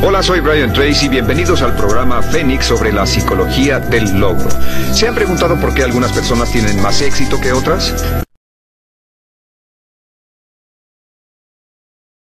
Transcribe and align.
Hola, 0.00 0.22
soy 0.22 0.38
Brian 0.38 0.72
Tracy. 0.72 1.08
Bienvenidos 1.08 1.60
al 1.60 1.74
programa 1.74 2.22
Fénix 2.22 2.66
sobre 2.66 2.92
la 2.92 3.04
psicología 3.04 3.80
del 3.80 4.20
logro. 4.20 4.48
¿Se 4.92 5.08
han 5.08 5.14
preguntado 5.14 5.60
por 5.60 5.74
qué 5.74 5.82
algunas 5.82 6.12
personas 6.12 6.52
tienen 6.52 6.80
más 6.80 7.02
éxito 7.02 7.40
que 7.40 7.52
otras? 7.52 7.92